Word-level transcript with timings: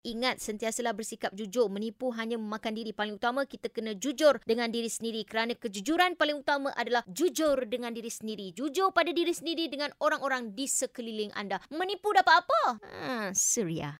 Ingat 0.00 0.40
sentiasalah 0.40 0.96
bersikap 0.96 1.34
jujur. 1.36 1.68
Menipu 1.68 2.08
hanya 2.16 2.40
memakan 2.40 2.72
diri 2.72 2.94
paling 2.96 3.20
utama. 3.20 3.44
Kita 3.44 3.68
kena 3.68 3.92
jujur 3.92 4.40
dengan 4.48 4.72
diri 4.72 4.88
sendiri. 4.88 5.28
Kerana 5.28 5.52
kejujuran 5.52 6.16
paling 6.16 6.40
utama 6.40 6.72
adalah 6.72 7.04
jujur 7.04 7.68
dengan 7.68 7.92
diri 7.92 8.08
sendiri. 8.08 8.56
Jujur 8.56 8.96
pada 8.96 9.12
diri 9.12 9.34
sendiri 9.34 9.68
dengan 9.68 9.92
orang-orang 10.00 10.56
di 10.56 10.64
sekeliling 10.64 11.32
anda. 11.36 11.60
Menipu 11.68 12.12
dapat 12.16 12.44
apa? 12.46 12.62
Ha 12.80 13.32
Surya. 13.32 13.34
suria. 13.34 13.90